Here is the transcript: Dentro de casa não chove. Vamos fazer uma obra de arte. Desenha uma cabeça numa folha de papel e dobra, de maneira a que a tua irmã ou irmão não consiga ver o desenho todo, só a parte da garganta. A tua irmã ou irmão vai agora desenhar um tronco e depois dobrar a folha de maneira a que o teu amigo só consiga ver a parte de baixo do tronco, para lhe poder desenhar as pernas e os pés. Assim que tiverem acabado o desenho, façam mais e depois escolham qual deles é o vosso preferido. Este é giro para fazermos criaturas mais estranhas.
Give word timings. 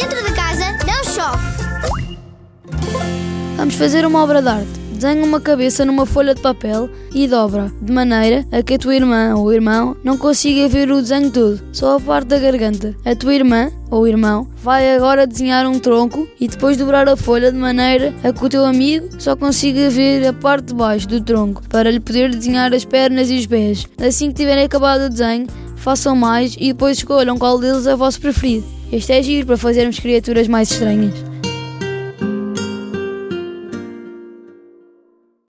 Dentro 0.00 0.24
de 0.24 0.32
casa 0.32 0.64
não 0.86 1.02
chove. 1.02 1.42
Vamos 3.56 3.74
fazer 3.74 4.06
uma 4.06 4.22
obra 4.22 4.40
de 4.40 4.48
arte. 4.48 4.68
Desenha 4.92 5.24
uma 5.24 5.40
cabeça 5.40 5.84
numa 5.84 6.06
folha 6.06 6.36
de 6.36 6.40
papel 6.40 6.88
e 7.12 7.26
dobra, 7.26 7.72
de 7.82 7.92
maneira 7.92 8.46
a 8.52 8.62
que 8.62 8.74
a 8.74 8.78
tua 8.78 8.94
irmã 8.94 9.34
ou 9.34 9.52
irmão 9.52 9.96
não 10.04 10.16
consiga 10.16 10.68
ver 10.68 10.88
o 10.92 11.02
desenho 11.02 11.32
todo, 11.32 11.60
só 11.72 11.96
a 11.96 12.00
parte 12.00 12.28
da 12.28 12.38
garganta. 12.38 12.94
A 13.04 13.16
tua 13.16 13.34
irmã 13.34 13.72
ou 13.90 14.06
irmão 14.06 14.46
vai 14.62 14.94
agora 14.94 15.26
desenhar 15.26 15.66
um 15.66 15.80
tronco 15.80 16.28
e 16.38 16.46
depois 16.46 16.76
dobrar 16.76 17.08
a 17.08 17.16
folha 17.16 17.50
de 17.50 17.58
maneira 17.58 18.14
a 18.22 18.32
que 18.32 18.44
o 18.44 18.48
teu 18.48 18.64
amigo 18.64 19.08
só 19.18 19.34
consiga 19.34 19.90
ver 19.90 20.24
a 20.28 20.32
parte 20.32 20.66
de 20.66 20.74
baixo 20.74 21.08
do 21.08 21.20
tronco, 21.20 21.60
para 21.68 21.90
lhe 21.90 21.98
poder 21.98 22.32
desenhar 22.32 22.72
as 22.72 22.84
pernas 22.84 23.30
e 23.30 23.38
os 23.38 23.46
pés. 23.46 23.84
Assim 24.00 24.28
que 24.28 24.34
tiverem 24.34 24.64
acabado 24.64 25.06
o 25.06 25.10
desenho, 25.10 25.48
façam 25.74 26.14
mais 26.14 26.54
e 26.56 26.72
depois 26.72 26.98
escolham 26.98 27.36
qual 27.36 27.58
deles 27.58 27.84
é 27.88 27.94
o 27.94 27.98
vosso 27.98 28.20
preferido. 28.20 28.77
Este 28.90 29.12
é 29.12 29.22
giro 29.22 29.46
para 29.46 29.58
fazermos 29.58 29.98
criaturas 29.98 30.48
mais 30.48 30.70
estranhas. 30.70 31.12